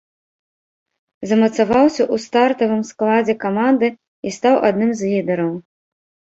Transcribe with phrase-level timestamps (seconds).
[1.31, 3.87] Замацаваўся ў стартавым складзе каманды
[4.29, 5.53] і стаў адным з лідараў.